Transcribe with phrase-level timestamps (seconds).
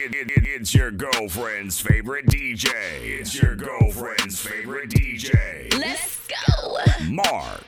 [0.00, 2.70] It, it, it, it's your girlfriend's favorite DJ.
[3.02, 5.76] It's your girlfriend's favorite DJ.
[5.76, 6.76] Let's go.
[7.10, 7.64] Mark.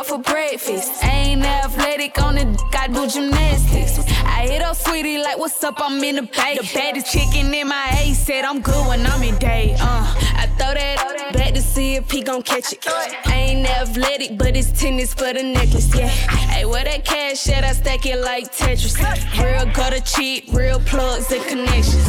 [0.00, 1.04] Up for breakfast.
[1.04, 3.98] I ain't athletic on the dick, I do gymnastics.
[4.24, 5.74] I hit up sweetie like, what's up?
[5.78, 6.56] I'm in the bay.
[6.58, 9.76] The baddest chicken in my A said I'm good when I'm in day.
[9.78, 12.86] Uh, I throw that back to see if he gon' catch it.
[13.26, 16.08] I ain't athletic, but it's tennis for the necklace, yeah.
[16.08, 17.64] Hey, where that cash at?
[17.64, 18.96] I stack it like Tetris.
[19.38, 22.06] Real gutter cheap, real plugs and connections.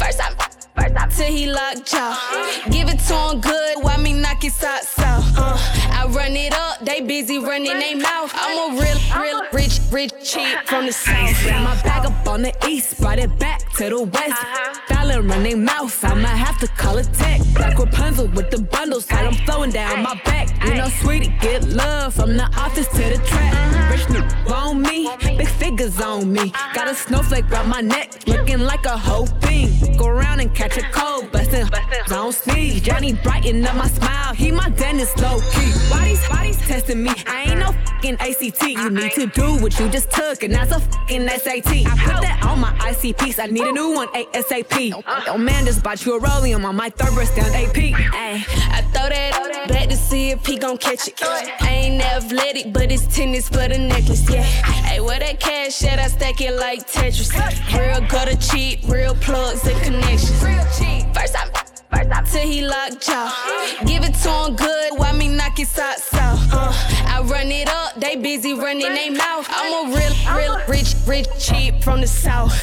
[0.00, 2.64] First I First till he locked jaw.
[2.70, 5.24] Give it to him good, why me knock his socks off?
[5.36, 5.56] Uh,
[5.92, 8.32] I run it up, they busy running they mouth.
[8.34, 11.44] I'm a real, real, rich, rich cheap from the south.
[11.44, 14.42] Got my bag up on the east, brought it back to the west.
[14.88, 17.40] Dollar run they mouth, I might have to call it tech.
[17.54, 20.48] Black Rapunzel with the bundles, got them flowing down my back.
[20.64, 23.90] You know, sweetie, get love from the office to the track.
[23.90, 26.52] Rich nigga on me, big figures on me.
[26.74, 29.96] Got a snowflake round my neck, looking like a whole thing.
[29.96, 31.66] Go around and catch a cold, bustin',
[32.10, 32.82] don't sneeze.
[32.82, 35.72] Johnny brighten up my smile, he my dentist low key.
[35.88, 38.62] Bodies, bodies testing me, I ain't no fucking ACT.
[38.62, 41.68] You uh, need to do what you just took, and that's a fucking SAT.
[41.68, 44.90] I put that on my ICPs, I need a new one ASAP.
[44.90, 45.38] Yo, uh.
[45.38, 47.76] man just bought you a rollium on my third breast down AP.
[47.76, 51.14] Ay, I throw that back to see if he gon' catch it.
[51.22, 54.42] I ain't athletic, but it's tennis for the necklace, yeah.
[54.42, 56.00] Hey, where that cash at?
[56.00, 57.30] I stack it like Tetris.
[57.78, 60.40] Real gutter cheap, real plugs and connections.
[60.40, 61.59] First I
[61.90, 63.78] First off, till he locked jaw.
[63.86, 66.38] Give it to him good, why me knock his socks off?
[66.52, 66.72] Uh,
[67.06, 69.46] I run it up, they busy running they mouth.
[69.50, 72.54] I'm a real, real, rich, rich, cheap from the south.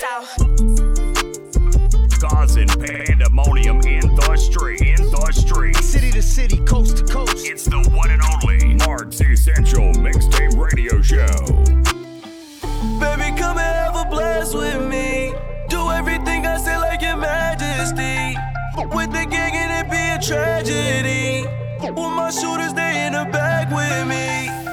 [2.20, 5.76] Causing pandemonium in the street, in the street.
[5.78, 7.46] City to city, coast to coast.
[7.46, 11.28] It's the one and only Mark's Essential Mixtape Radio Show.
[13.00, 15.07] Baby, come and have a blast with me.
[18.96, 21.48] With the gang and it be a tragedy.
[21.82, 24.67] With my shooters, they in the back with me.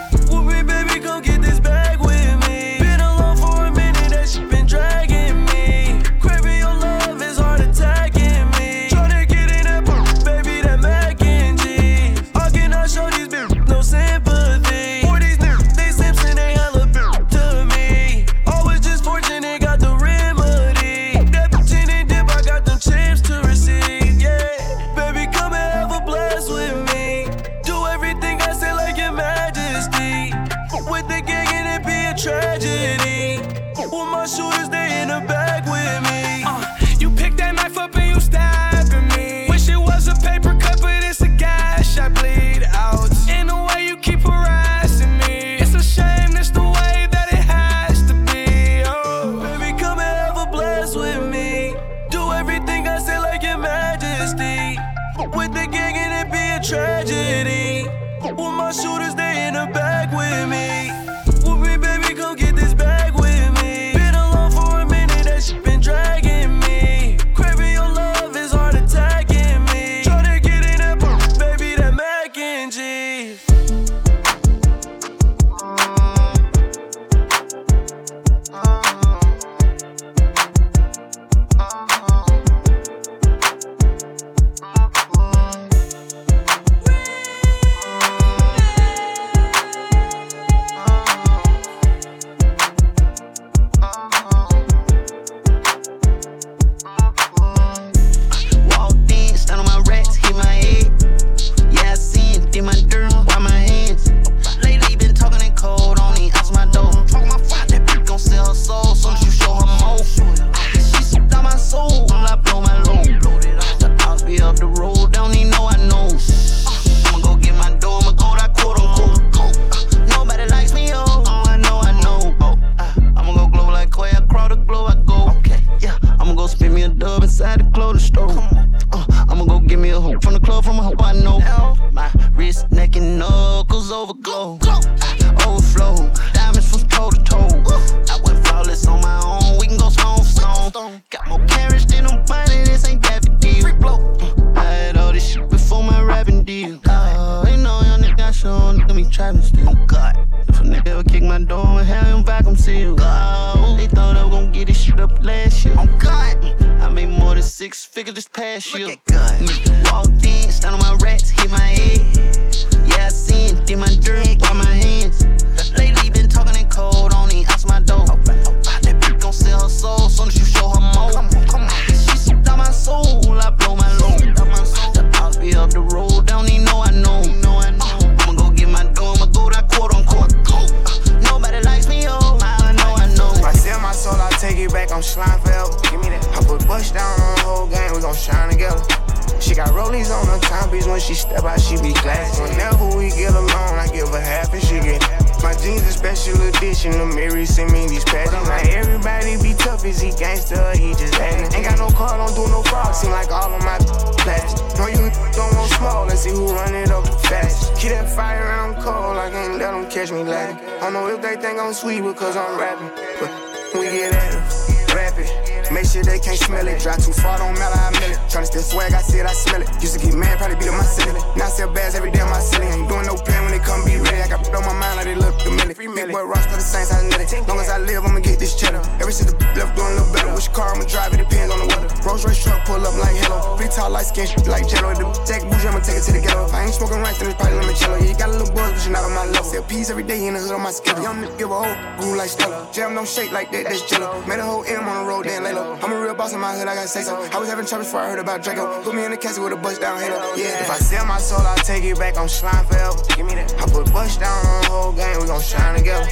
[239.64, 241.02] On my peas every day in the hood on my schedule.
[241.02, 242.68] Young nigga give a whole grew like Stella.
[242.72, 244.24] Jam don't shake like that, that's jello.
[244.26, 245.78] Made a whole M on the road, then lay low.
[245.82, 247.16] I'm a real boss in my hood, I gotta say so.
[247.32, 248.82] I was having trouble before I heard about Draco.
[248.82, 250.16] Put me in the casket with a bust down halo.
[250.36, 252.16] Yeah, if I sell my soul, I'll take it back.
[252.16, 252.96] I'm slime forever.
[253.16, 253.54] Give me that.
[253.60, 256.06] I put bust down on the whole game, we gon' shine together.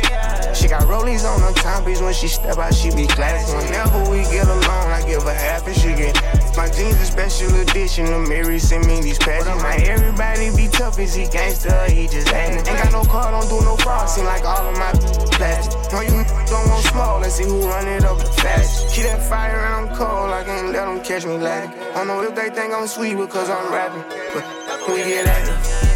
[0.55, 3.57] She got rollies on her timepiece when she step out, she be classy.
[3.57, 6.15] Whenever we get alone, I give her half and she get.
[6.57, 9.47] My jeans a special edition, the Mary send me these patches.
[9.47, 12.59] Now everybody be tough, is he gangster he just acting?
[12.59, 14.93] Ain't got no car, don't do no fraud, seem like all of my
[15.33, 15.93] plastic.
[15.93, 18.95] No, you don't want small, let's see who run it up the fast.
[18.95, 21.81] Keep that fire around cold, I can't let them catch me lacking.
[21.81, 25.49] I don't know if they think I'm sweet because I'm rapping, but we get at
[25.49, 25.89] it.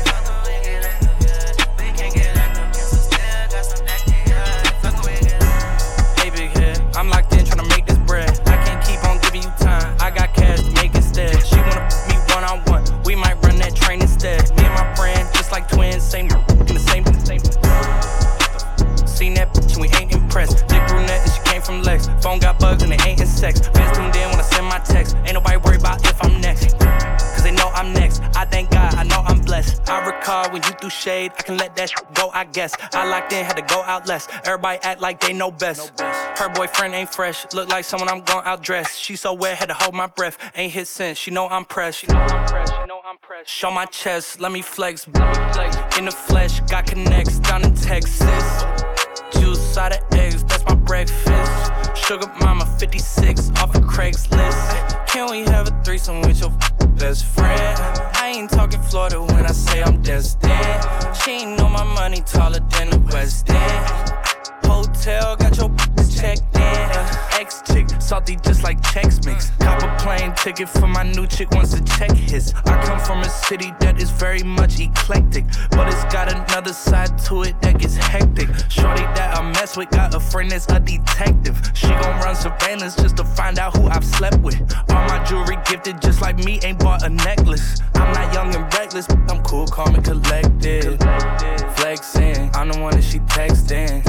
[6.97, 8.41] I'm locked in tryna make this bread.
[8.47, 9.97] I can't keep on giving you time.
[10.01, 11.47] I got cash to make instead.
[11.47, 13.03] She wanna me one on one.
[13.05, 14.49] We might run that train instead.
[14.57, 16.29] Me and my friend, just like twins, same.
[20.37, 20.45] We.
[20.69, 22.09] Dick brunette and she came from Lex.
[22.21, 23.61] Phone got bugs and they ain't in sex.
[23.69, 25.17] Fans tuned in when I send my text.
[25.25, 26.79] Ain't nobody worried about if I'm next.
[26.79, 28.23] Cause they know I'm next.
[28.35, 29.89] I thank God, I know I'm blessed.
[29.89, 32.75] I recall when you threw shade, I can let that shit go, I guess.
[32.93, 34.29] I locked in, had to go out less.
[34.45, 35.99] Everybody act like they know best.
[36.01, 38.99] Her boyfriend ain't fresh, look like someone I'm gon' outdress.
[38.99, 40.39] She so wet, had to hold my breath.
[40.55, 42.01] Ain't hit since, she know I'm pressed.
[42.01, 43.49] She know I'm pressed, she know I'm pressed.
[43.51, 45.07] Show my chest, let me flex.
[45.07, 48.86] In the flesh, got connects down in Texas.
[49.79, 51.73] Out of eggs, that's my breakfast.
[51.95, 55.07] Sugar mama 56 off of Craigslist.
[55.07, 56.51] Can we have a threesome with your
[56.97, 57.79] best friend?
[58.15, 61.17] I ain't talking Florida when I say I'm destined.
[61.23, 64.15] She ain't know my money taller than the West End.
[64.65, 65.69] Hotel, got your
[66.09, 67.26] checked in.
[67.39, 69.51] Ex chick, salty just like Chex Mix.
[69.61, 72.55] Cop a plane ticket for my new chick once the check hits.
[72.65, 77.19] I come from a city that is very much eclectic, but it's got another side
[77.27, 78.49] to it that gets hectic.
[78.71, 81.61] Shorty that I mess with got a friend that's a detective.
[81.75, 84.59] She gon' run surveillance just to find out who I've slept with.
[84.89, 87.83] All my jewelry gifted, just like me, ain't bought a necklace.
[87.95, 90.99] I'm not young and reckless, I'm cool, calm and collected.
[91.77, 94.05] Flexing, I'm the one that she texting.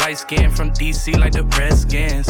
[0.00, 2.28] Light skin from DC like the Redskins.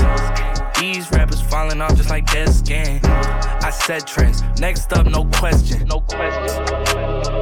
[0.78, 3.00] These rappers falling off just like dead skin.
[3.04, 4.42] I said trends.
[4.61, 5.87] Next up, no question.
[5.87, 7.41] No question.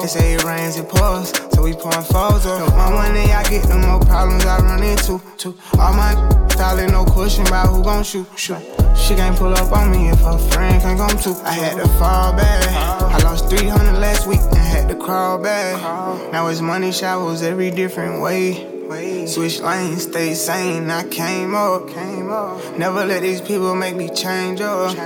[0.00, 2.66] They say it rains and pours, so we pouring foes up.
[2.66, 5.20] The more money I get, the more problems I run into.
[5.38, 6.12] To all my
[6.50, 8.26] styling, no question about who gon' shoot.
[8.36, 8.62] Shoot.
[8.96, 11.34] She can't pull up on me if her friend can't come too.
[11.44, 12.64] I had to fall back.
[12.70, 15.80] I lost 300 last week and had to crawl back.
[16.32, 18.66] Now it's money showers every different way.
[19.26, 20.90] Switch lanes, stay sane.
[20.90, 22.76] I came up, came up.
[22.76, 24.96] Never let these people make me change up.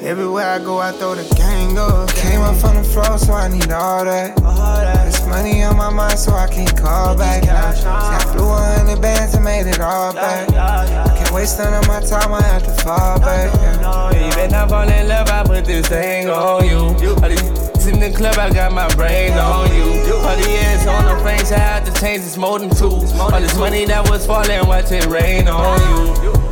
[0.00, 2.08] Everywhere I go, I throw the gang up.
[2.14, 4.36] Came up from the floor, so I need all that.
[4.36, 7.42] There's money on my mind, so I can't call back.
[7.74, 10.48] See, I flew 100 bands and made it all back.
[10.50, 13.52] I Can't waste none of my time, I have to fall back.
[14.14, 16.88] Yeah, better not fall in love, I put this thing on you.
[17.88, 20.14] In the club, I got my brain on you.
[20.14, 22.90] All the years on the face, I had to change this more than two.
[23.18, 25.80] All this money that was falling, watch it rain on
[26.22, 26.47] you.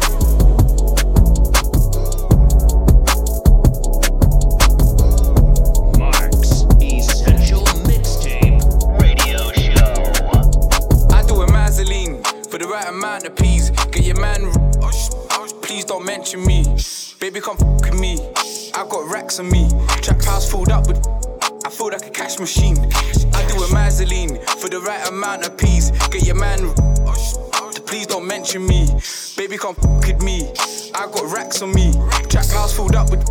[16.17, 16.65] Mention me.
[17.21, 18.17] Baby, come f with me.
[18.73, 19.69] I got racks on me.
[20.01, 21.07] Trap house filled up with.
[21.67, 22.79] I feel like a cash machine.
[23.35, 25.91] I do a Mazeline for the right amount of peas.
[26.11, 26.73] Get your man,
[27.85, 28.89] please don't mention me.
[29.37, 30.49] Baby, come f with me.
[30.95, 31.93] I got racks on me.
[32.31, 33.29] Trap house filled up with.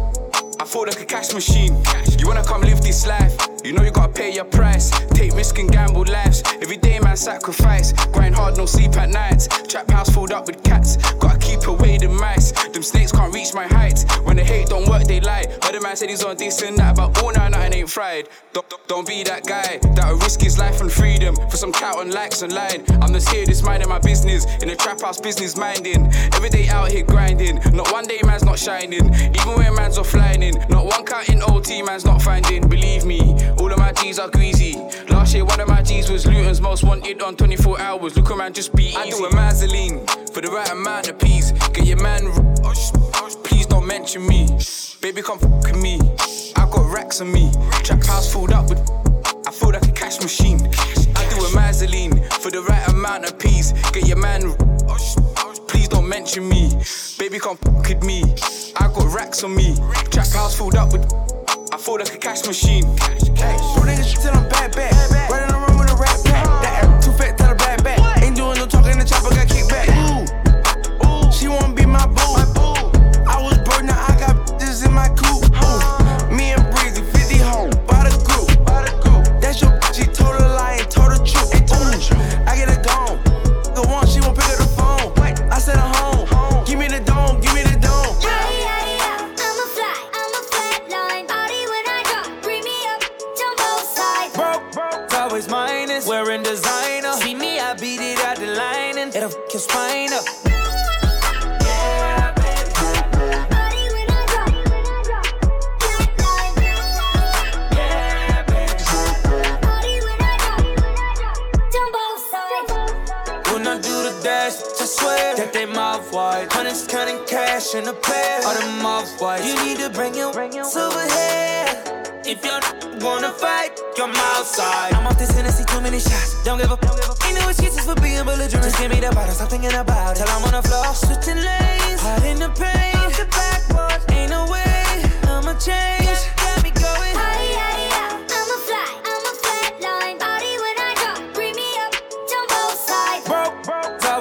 [0.60, 1.74] I feel like a cash machine.
[2.20, 3.54] You wanna come live this life?
[3.65, 4.91] You know you gotta pay your price.
[5.10, 6.43] Take risk and gamble lives.
[6.62, 7.93] Every day, man, sacrifice.
[8.13, 9.48] Grind hard, no sleep at nights.
[9.67, 10.98] Trap house filled up with cats.
[11.13, 12.51] Gotta keep away the mice.
[12.69, 14.05] Them snakes can't reach my heights.
[14.24, 15.45] When they hate, don't work, they lie.
[15.63, 18.29] Other man said he's on this and that, but all night, nothing ain't fried.
[18.53, 22.12] Don't, don't- be that guy that'll risk his life and freedom for some clout and
[22.13, 22.84] likes online.
[23.01, 24.46] I'm just here, just minding my business.
[24.63, 26.07] In the trap house, business minding.
[26.33, 27.55] Every day out here grinding.
[27.74, 29.13] Not one day, man's not shining.
[29.13, 30.68] Even when man's offlining.
[30.70, 32.68] Not one counting OT, man's not finding.
[32.68, 33.20] Believe me,
[33.59, 34.75] all of my G's are greasy.
[35.09, 38.15] Last year, one of my G's was Luton's most wanted on 24 hours.
[38.15, 38.98] Look around, just be easy.
[38.98, 41.51] I do a Mazeline for the right amount of peas.
[41.74, 42.74] Get your man, oh,
[43.15, 44.48] oh, please don't mention me.
[45.01, 46.00] Baby, come f me.
[46.55, 47.51] I got racks on me.
[47.83, 48.79] Trap house filled up with.
[49.48, 50.59] I feel like a cash machine.
[51.15, 53.74] I do a Mazeline for the right amount of peas.
[53.91, 55.45] Get your man, oh, oh,
[55.85, 56.71] please don't mention me.
[57.19, 58.24] Baby, come f with me.
[58.75, 59.75] I got racks on me.
[60.09, 61.05] Trap house filled up with.
[61.71, 62.85] I feel like a cash machine.
[63.35, 65.29] Hey, two niggas shit till I'm bad back.
[65.29, 65.54] Running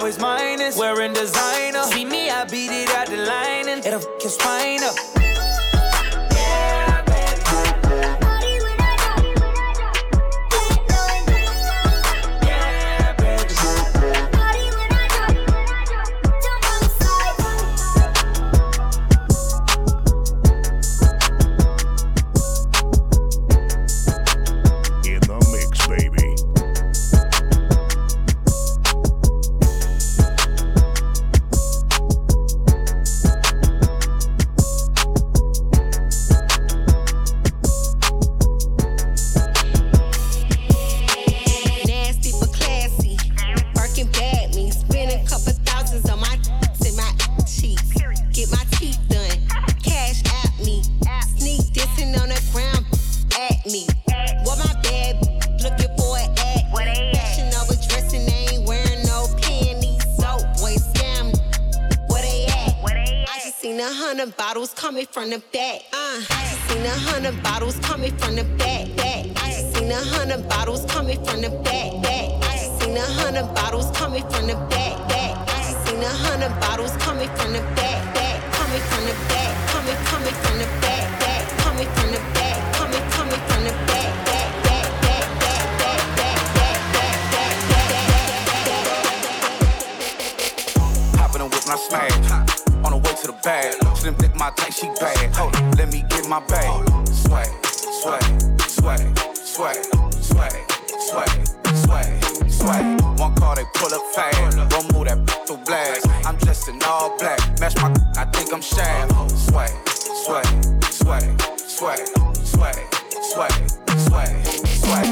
[0.04, 0.76] always minus.
[0.76, 1.82] Wearing designer.
[1.84, 5.13] See me, I beat it out the line and it'll f your spine up.
[65.34, 65.80] The back.
[65.92, 68.86] Uh, I seen a hundred bottles coming from the back.
[68.94, 69.26] back.
[69.42, 71.90] I seen a hundred bottles coming from the back.
[72.02, 72.30] back.
[72.44, 74.94] I seen a hundred bottles coming from the back.
[75.08, 75.32] back.
[75.48, 78.14] I seen a hundred bottles coming from the back.
[78.14, 78.36] back.
[78.52, 79.50] Coming from the back.
[79.72, 81.03] Coming, coming from the back.
[93.32, 93.74] Bag.
[93.96, 95.34] Slim thick, my tight, she bad.
[95.36, 96.88] Hold on, let me get my bag.
[97.08, 98.22] Swag, swag,
[98.60, 99.76] swag, swag,
[100.20, 100.52] swag,
[101.00, 103.00] swag, swag, swag.
[103.18, 104.56] One car, they pull up fast.
[104.70, 106.06] Don't move that through blast.
[106.26, 107.40] I'm dressed in all black.
[107.60, 109.10] Match my, I think I'm Shaq.
[109.30, 110.46] Swag, swag,
[110.84, 112.00] swag, swag,
[112.34, 112.76] swag,
[113.22, 113.52] swag,
[113.98, 115.06] swag, swag.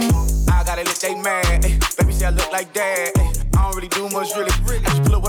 [0.51, 1.65] I gotta let they mad.
[1.65, 3.13] Ay, baby say I look like dad.
[3.17, 4.62] Ay, I don't really do much, really.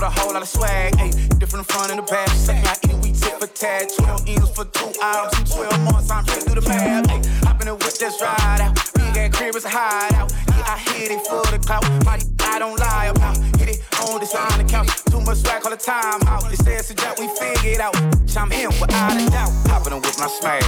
[0.04, 0.94] With a whole lot of swag.
[0.98, 2.28] Ay, different in front and the back.
[2.30, 3.92] Second, I eat, we tip for tat.
[3.96, 6.10] 12 eels for two hours 12 months.
[6.10, 7.10] I'm trying to the math.
[7.10, 8.74] Ay, hop in the whip, just ride out.
[8.94, 10.32] Big ass crib is a hideout.
[10.48, 11.84] Yeah, I hit it for the clout.
[12.04, 13.36] My I don't lie about.
[13.58, 14.90] Hit it on of the couch.
[15.10, 16.48] Too much swag all the time out.
[16.50, 17.96] They say it's a we figured out.
[18.36, 19.52] I'm in without a doubt.
[19.70, 20.66] Hop in the whip and smash.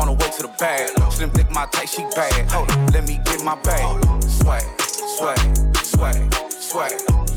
[0.00, 0.90] On the way to the bag.
[1.10, 2.50] Slim thick, my tight, she bad.
[2.50, 3.82] Hold on, let me get my bag.
[4.22, 5.38] Swag, swag,
[5.82, 7.27] swag, swag,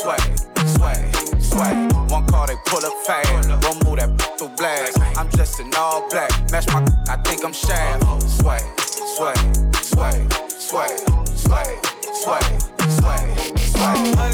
[0.00, 0.20] swag,
[0.66, 1.92] swag, swag.
[2.10, 3.48] One car, they pull up fast.
[3.60, 4.98] Don't move that through blast.
[5.16, 6.30] I'm dressed in all black.
[6.50, 8.02] Match my, I think I'm Shaq.
[8.22, 9.38] Swag, swag,
[9.82, 10.98] swag, swag,
[11.36, 11.68] swag,
[12.14, 12.48] swag,
[12.94, 13.24] swag,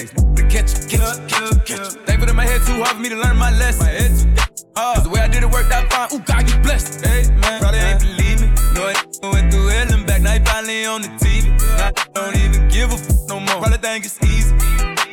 [0.00, 0.12] mayonnaise.
[0.34, 2.06] The ketchup, ketchup, ketchup, ketchup.
[2.06, 3.86] Thankful that my head too hard for me to learn my lesson.
[3.86, 4.96] My head too hard.
[4.96, 6.08] Cause the way I did it worked out fine.
[6.12, 7.04] Ooh, God, you blessed.
[7.04, 7.60] Hey, man.
[7.60, 8.48] Probably ain't believe me.
[8.74, 10.22] No, I went through hell and back.
[10.22, 11.50] Now he finally on the TV.
[11.80, 13.60] I don't even give a f no more.
[13.60, 14.54] Probably think it's easy.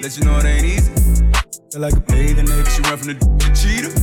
[0.02, 0.94] Let you know it ain't easy.
[1.72, 2.70] Feel like a bathing nigga.
[2.70, 3.94] She run from the, the cheetah.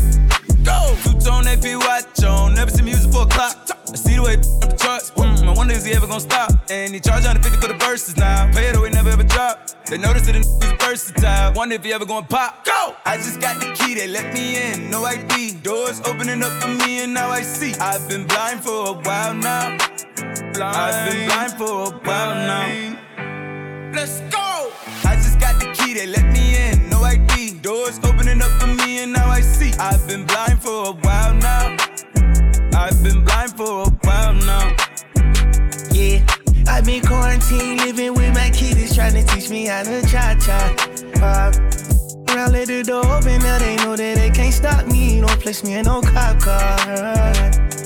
[0.64, 0.96] Go!
[1.04, 2.54] Two tone AP watch on.
[2.54, 3.56] Never see music for a clock.
[3.88, 5.10] I see the way up the charts.
[5.12, 6.50] Mm, I wonder is he ever gonna stop?
[6.70, 8.50] And he charge 150 for the verses now.
[8.52, 9.73] Pay it away, never ever drop.
[9.86, 10.48] They notice that he's
[10.80, 11.52] versatile.
[11.52, 12.64] Wonder if he ever gonna pop.
[12.64, 12.96] Go!
[13.04, 14.90] I just got the key, they let me in.
[14.90, 15.54] No ID.
[15.62, 17.74] Doors opening up for me, and now I see.
[17.74, 19.76] I've been blind for a while now.
[20.54, 20.76] Blind.
[20.76, 23.92] I've been blind for a while now.
[23.92, 24.72] Let's go!
[25.04, 26.88] I just got the key, they let me in.
[26.88, 27.58] No ID.
[27.60, 29.72] Doors opening up for me, and now I see.
[29.78, 31.76] I've been blind for a while now.
[32.74, 34.83] I've been blind for a while now.
[36.74, 40.74] I've been quarantined, living with my kids, trying to teach me how to cha cha.
[41.22, 41.93] Uh,
[42.34, 45.20] around, let the door open, now they know that they can't stop me.
[45.20, 46.78] Don't place me in no cop car.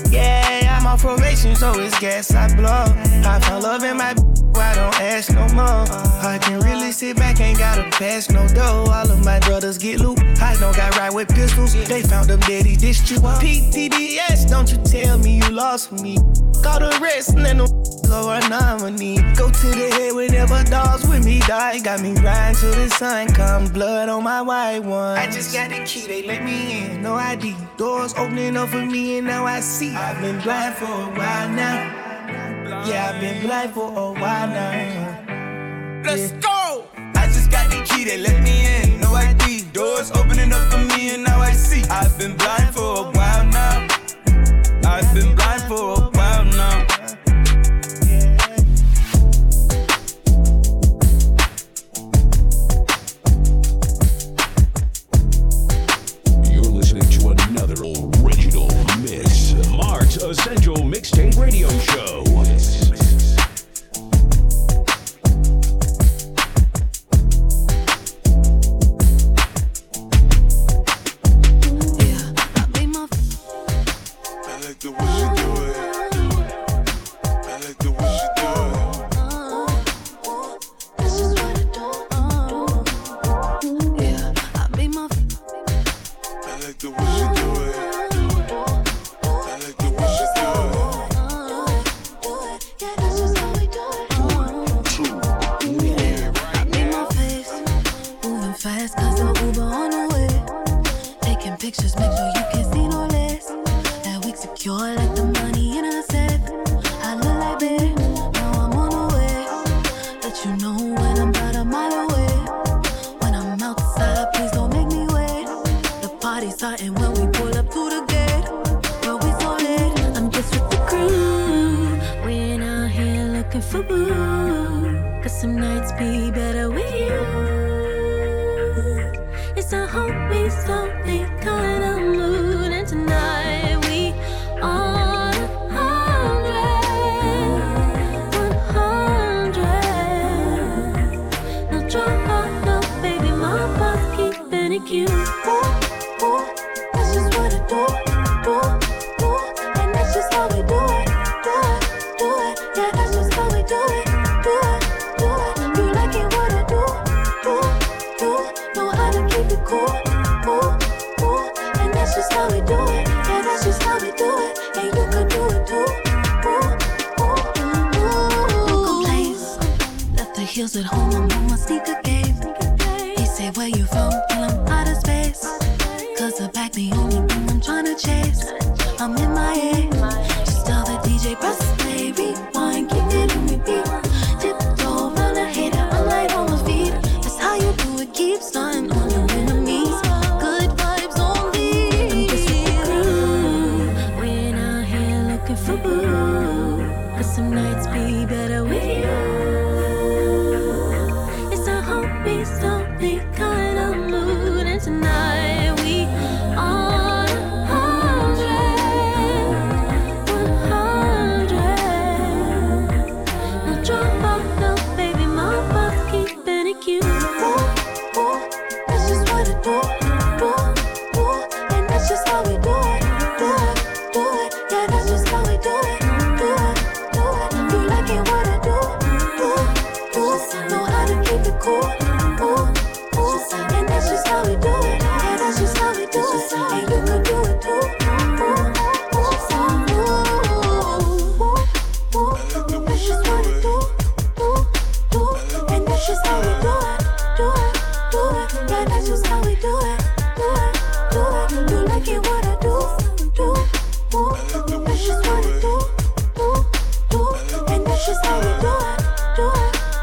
[0.09, 2.85] Yeah, I'm on probation, so it's gas I blow.
[3.29, 4.13] I found love in my
[4.59, 5.85] I don't ask no more.
[6.21, 8.91] I can really sit back, ain't gotta pass no dough.
[8.91, 10.19] All of my brothers get loot.
[10.41, 11.73] I don't got right with pistols.
[11.73, 13.17] They found them dead, he dished you.
[13.19, 16.17] PTDS, don't you tell me you lost me.
[16.61, 17.69] Call the rest and then the
[18.11, 19.17] a nominee.
[19.35, 21.79] Go to the head whenever dogs with me die.
[21.79, 25.17] Got me riding till the sun come, blood on my white one.
[25.17, 27.55] I just got the key, they let me in, no ID.
[27.77, 29.93] Doors opening up for me and now I see.
[29.95, 32.85] I've been blind for a while now.
[32.87, 36.03] Yeah, I've been blind for a while now.
[36.05, 36.87] Let's go!
[37.15, 39.01] I just got the key, they let me in.
[39.01, 39.65] No ID.
[39.73, 41.83] Doors opening up for me, and now I see.
[41.89, 43.18] I've been blind for a while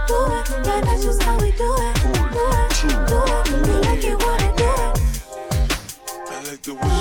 [0.09, 1.95] that's just how we do it.
[2.03, 3.07] Do it, do it.
[3.07, 3.19] Do
[3.73, 3.85] it.
[3.87, 5.01] Like it when do it.
[6.31, 6.96] I like the way.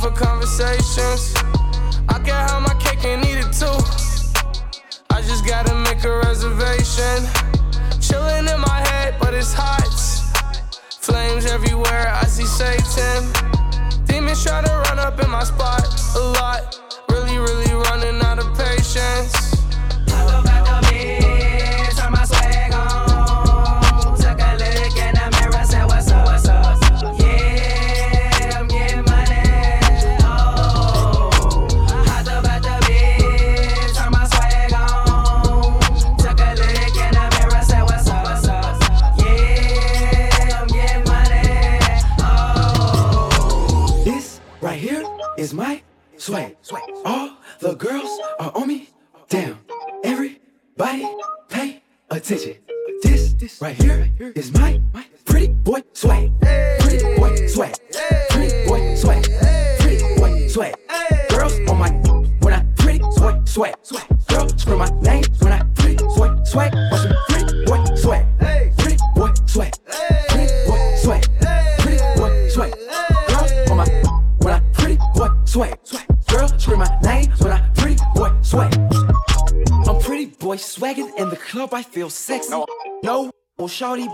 [0.00, 1.34] for conversations.
[2.08, 3.76] I can have my cake and eat it too.
[5.10, 7.28] I just gotta make a reservation.
[8.00, 9.84] Chilling in my head, but it's hot.
[11.00, 13.28] Flames everywhere, I see Satan.
[14.06, 15.84] Demons try to run up in my spot
[16.16, 16.69] a lot.
[54.36, 54.69] It's my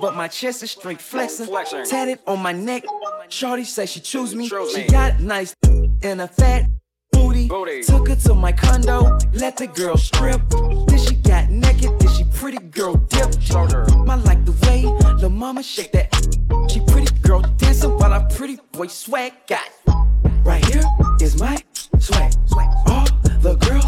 [0.01, 1.47] but my chest is straight flexing.
[1.87, 2.85] Tatted on my neck.
[3.29, 4.49] Shorty say she choose me.
[4.49, 5.55] She got nice
[6.03, 6.67] and a fat
[7.13, 7.49] booty.
[7.83, 10.41] Took her to my condo, let the girl strip.
[10.51, 13.35] Then she got naked, then she pretty girl dip.
[13.51, 14.83] I like the way
[15.21, 16.15] the mama shake that.
[16.71, 19.69] She pretty girl dancing while I pretty boy swag got.
[20.45, 20.85] Right here
[21.21, 21.57] is my
[21.99, 22.33] swag.
[22.87, 23.07] All
[23.41, 23.87] the girls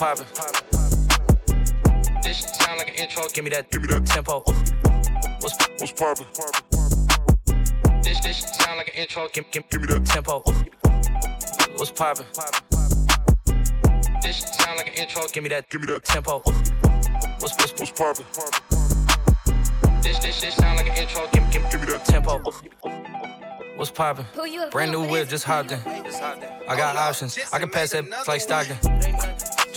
[0.00, 0.24] poppin'?
[2.22, 3.24] This shit sound like an intro.
[3.34, 4.42] Give me that, give me that tempo.
[5.40, 6.26] What's what's poppin'?
[8.02, 9.28] This this shit sound like an intro.
[9.34, 10.42] Give, give, give me that tempo.
[11.76, 12.24] What's poppin'?
[14.22, 15.22] This shit sound like an intro.
[15.30, 16.40] Give me that, give me that tempo.
[17.40, 18.24] What's what's what's poppin'?
[20.02, 21.28] This this this sound like an intro.
[21.30, 22.40] Give, give, give me that tempo.
[23.76, 24.24] What's poppin'?
[24.70, 25.80] Brand new whip, just hopped in.
[25.86, 27.38] I got options.
[27.52, 28.78] I can pass that like Stockton.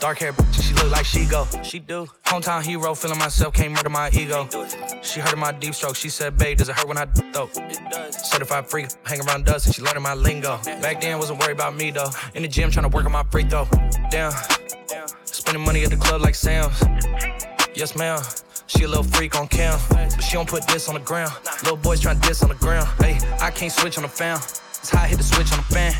[0.00, 1.46] Dark hair, bitch, she look like she go.
[1.62, 2.06] She do.
[2.24, 4.48] Hometown hero, feeling myself, can't murder my ego.
[5.02, 5.94] She heard of my deep stroke.
[5.94, 7.50] She said, babe, does it hurt when I though?
[8.10, 10.58] Certified freak, hang around dust, and she learning my lingo.
[10.80, 12.08] Back then, wasn't worried about me though.
[12.34, 13.68] In the gym, trying to work on my free throw.
[14.10, 14.32] Damn.
[15.24, 16.82] Spending money at the club like Sam's.
[17.74, 18.18] Yes, ma'am.
[18.68, 21.32] She a little freak on cam, but she don't put this on the ground.
[21.62, 22.88] Little boys trying to diss on the ground.
[23.00, 24.36] Hey, I can't switch on the fan.
[24.36, 25.92] It's how I hit the switch on the fan.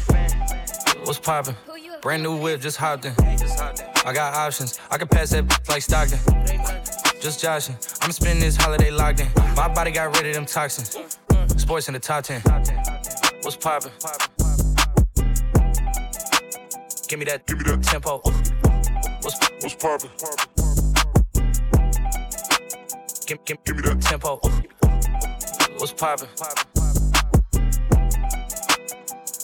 [1.05, 1.57] What's poppin'?
[2.03, 3.13] Brand new whip, just hopped in.
[4.07, 4.81] I got options.
[4.91, 6.19] I can pass that like Stockton.
[7.21, 7.77] Just joshing.
[8.01, 9.29] I'm spending this holiday locked in.
[9.55, 10.97] My body got rid of them toxins.
[11.59, 12.41] Sports in the top 10.
[13.43, 13.91] What's poppin'?
[17.07, 18.21] Give me that, give me that tempo.
[19.21, 20.11] What's what's poppin'?
[23.27, 24.41] Give, give, give me that tempo.
[25.77, 26.29] What's poppin'?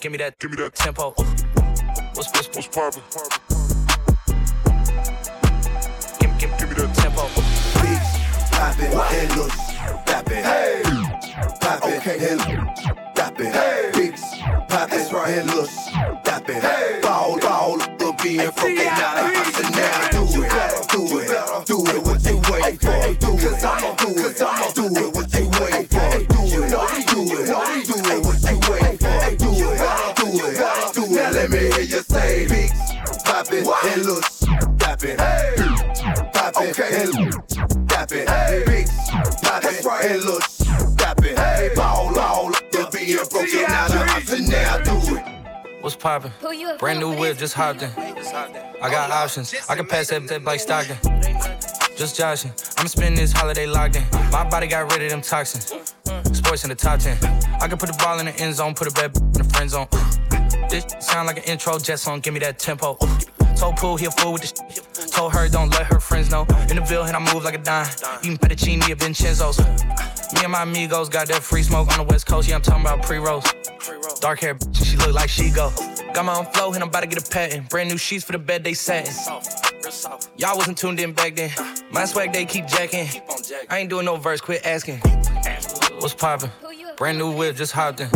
[0.00, 1.14] Give me that, give me that tempo.
[2.16, 3.02] What's what's what's poppin'?
[6.18, 7.28] Give, give, give me that tempo.
[8.56, 9.50] Poppin' and look,
[10.06, 10.82] poppin', hey,
[11.60, 13.90] poppin' and look, poppin', hey,
[14.66, 15.68] poppin' and look,
[16.24, 21.66] poppin', hey, ball, ball, up being from they house and now do it, do it,
[21.66, 25.15] do it what you wait for, do it, I'ma do it, I'ma do it
[33.56, 35.54] beats, poppin' and look, poppin', hey,
[36.32, 37.50] poppin' and look.
[37.96, 38.86] Stop it, hey, big,
[39.42, 40.10] pop it, right.
[40.10, 44.78] and look, stop it, hey, ball, ball, the being broken out of house and now
[44.78, 45.82] do it.
[45.82, 46.32] What's poppin'?
[46.78, 47.90] Brand new whip, just hopped in.
[47.96, 49.54] I got options.
[49.68, 50.98] I can pass that, that like Stockton.
[51.96, 52.52] Just joshing.
[52.76, 54.04] I'ma spend this holiday locked in.
[54.30, 55.72] My body got rid of them toxins.
[56.32, 57.16] Sports in the top 10.
[57.60, 59.70] I can put the ball in the end zone, put a bad in the friend
[59.70, 59.86] zone.
[60.68, 62.98] This sound like an intro jet song, give me that tempo.
[63.56, 65.12] Told Pool he a fool with this shit.
[65.12, 66.46] Told her don't let her friends know.
[66.68, 67.88] In the Ville and I move like a dime.
[68.22, 69.58] Eating fettuccine at Vincenzo's.
[69.58, 72.48] Me and my amigos got that free smoke on the west coast.
[72.48, 73.44] Yeah, I'm talking about pre-rolls.
[74.20, 75.72] Dark hair, bitch, she look like she go.
[76.12, 77.70] Got my own flow and I'm about to get a patent.
[77.70, 79.14] Brand new sheets for the bed they satin.
[80.36, 81.50] Y'all wasn't tuned in back then.
[81.90, 83.08] My swag they keep jacking.
[83.70, 84.98] I ain't doing no verse, quit asking.
[86.00, 86.50] What's poppin'?
[86.96, 88.08] Brand new whip, just hopped in.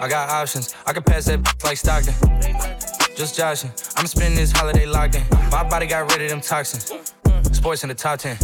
[0.00, 2.95] I got options, I can pass that like Stockton.
[3.16, 5.22] Just joshing, I'ma spend this holiday locked in.
[5.50, 6.92] My body got rid of them toxins.
[7.50, 8.36] Sports in the top 10.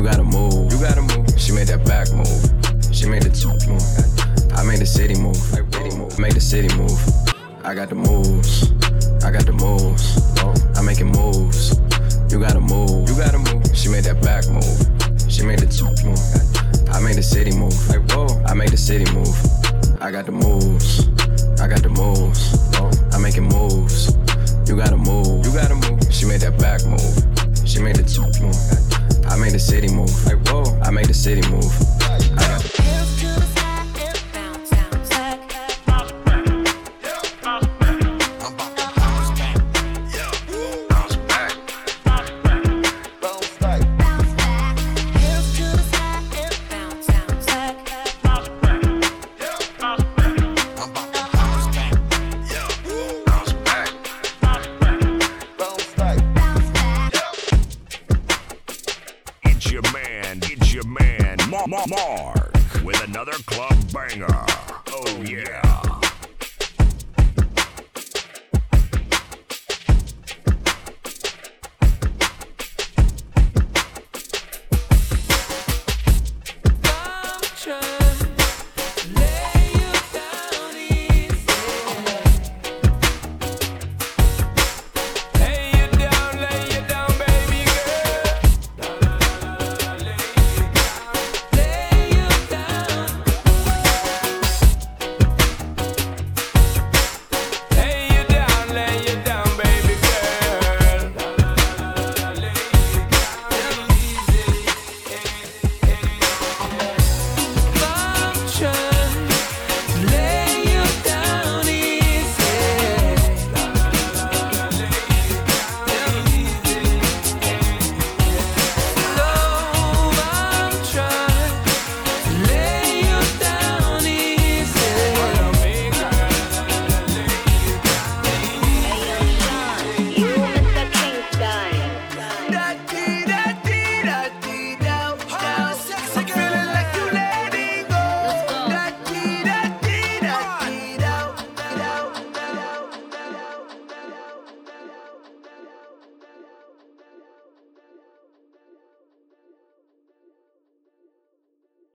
[0.00, 0.72] You gotta move.
[0.72, 1.28] You gotta move.
[1.36, 2.40] She made that back move.
[2.88, 3.84] She made the top move.
[4.56, 5.36] I made the city move.
[5.52, 6.96] I made the city move.
[7.68, 8.72] I got the moves.
[9.20, 10.16] I got the moves.
[10.40, 10.56] Oh.
[10.74, 11.76] I'm making moves.
[12.32, 13.10] You gotta move.
[13.10, 13.60] You gotta move.
[13.76, 14.80] She made that back move.
[15.28, 16.16] She made the top move.
[16.88, 17.76] I made the city move.
[18.48, 19.36] I made the city move.
[20.00, 21.12] I got the moves.
[21.60, 22.56] I got the moves.
[22.80, 22.88] Oh.
[23.12, 24.16] I'm making moves.
[24.64, 25.44] You gotta move.
[25.44, 26.00] You gotta move.
[26.08, 27.68] She made that back move.
[27.68, 28.89] She made the top move.
[29.30, 30.10] I made the city move.
[30.26, 30.78] Like whoa.
[30.82, 32.89] I made the city move.